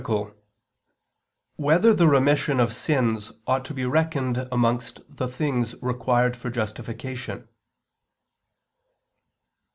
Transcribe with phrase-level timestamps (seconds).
[0.03, 0.31] 6]
[1.57, 7.47] Whether the Remission of Sins Ought to Be Reckoned Amongst the Things Required for Justification?